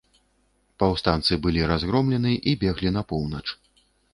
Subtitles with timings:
[0.83, 3.47] Паўстанцы былі разгромлены і беглі на поўнач.